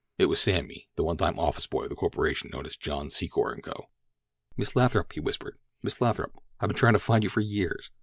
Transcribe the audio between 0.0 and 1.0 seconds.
It was Sammy,